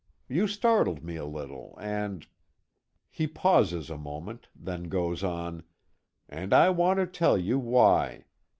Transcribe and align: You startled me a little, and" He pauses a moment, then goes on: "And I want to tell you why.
You 0.27 0.47
startled 0.47 1.03
me 1.03 1.15
a 1.17 1.27
little, 1.27 1.77
and" 1.79 2.25
He 3.11 3.27
pauses 3.27 3.91
a 3.91 3.99
moment, 3.99 4.47
then 4.55 4.85
goes 4.85 5.23
on: 5.23 5.61
"And 6.27 6.55
I 6.55 6.71
want 6.71 6.97
to 6.97 7.05
tell 7.05 7.37
you 7.37 7.59
why. 7.59 8.23